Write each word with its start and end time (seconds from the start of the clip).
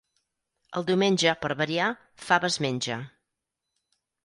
El 0.79 0.87
diumenge, 0.87 1.33
per 1.43 1.51
variar, 1.59 1.91
faves 2.29 2.59
menja. 2.67 3.01